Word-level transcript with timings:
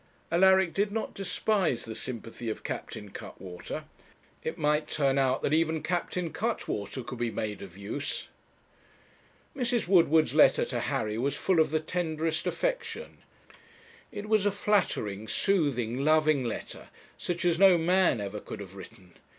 Alaric 0.31 0.73
did 0.73 0.91
not 0.91 1.13
despise 1.13 1.85
the 1.85 1.93
sympathy 1.93 2.49
of 2.49 2.63
Captain 2.63 3.11
Cuttwater. 3.11 3.83
It 4.43 4.57
might 4.57 4.87
turn 4.87 5.19
out 5.19 5.43
that 5.43 5.53
even 5.53 5.83
Captain 5.83 6.33
Cuttwater 6.33 7.03
could 7.03 7.19
be 7.19 7.29
made 7.29 7.61
of 7.61 7.77
use. 7.77 8.27
Mrs. 9.55 9.87
Woodward's 9.87 10.33
letter 10.33 10.65
to 10.65 10.79
Harry 10.79 11.19
was 11.19 11.35
full 11.35 11.59
of 11.59 11.69
the 11.69 11.79
tenderest 11.79 12.47
affection. 12.47 13.19
It 14.11 14.27
was 14.27 14.47
a 14.47 14.51
flattering, 14.51 15.27
soothing, 15.27 16.03
loving 16.03 16.43
letter, 16.45 16.89
such 17.19 17.45
as 17.45 17.59
no 17.59 17.77
man 17.77 18.19
ever 18.19 18.39
could 18.39 18.59
have 18.59 18.73
written. 18.75 19.13